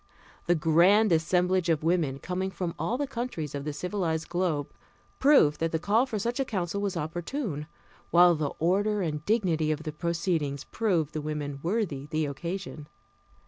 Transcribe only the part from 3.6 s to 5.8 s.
the civilized globe, proved that the